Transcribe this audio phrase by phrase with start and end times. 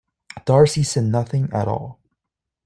[0.45, 1.99] Darcy said nothing at all.